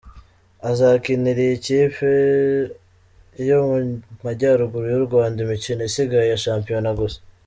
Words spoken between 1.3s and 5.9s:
iyi kipe yo mujyaraguru y’ u Rwanda imikino